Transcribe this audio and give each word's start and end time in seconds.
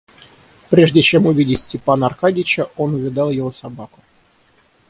Прежде 0.71 1.03
чем 1.03 1.27
увидать 1.27 1.59
Степана 1.59 2.07
Аркадьича, 2.07 2.71
он 2.75 2.95
увидал 2.95 3.29
его 3.29 3.51
собаку. 3.51 3.99